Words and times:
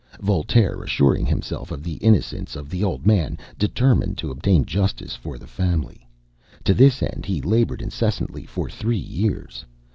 Voltaire, 0.19 0.81
assuring 0.81 1.27
himself 1.27 1.69
of 1.69 1.83
the 1.83 1.97
innocence 1.97 2.55
of 2.55 2.71
the 2.71 2.83
old 2.83 3.05
man, 3.05 3.37
determined 3.59 4.17
to 4.17 4.31
obtain 4.31 4.65
justice 4.65 5.13
for 5.15 5.37
the 5.37 5.45
family. 5.45 6.07
To 6.63 6.73
this 6.73 7.03
end 7.03 7.23
he 7.23 7.39
labored 7.39 7.83
incessantly 7.83 8.47
for 8.47 8.67
three 8.67 8.97
years. 8.97 9.63